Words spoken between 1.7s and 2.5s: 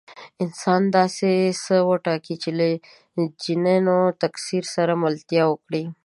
وټاکي چې